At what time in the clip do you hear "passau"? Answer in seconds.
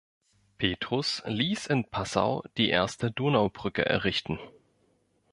1.87-2.43